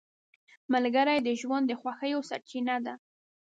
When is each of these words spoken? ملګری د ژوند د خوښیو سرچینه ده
ملګری 0.73 1.17
د 1.23 1.29
ژوند 1.41 1.65
د 1.67 1.71
خوښیو 1.81 2.19
سرچینه 2.29 2.75
ده 2.85 2.93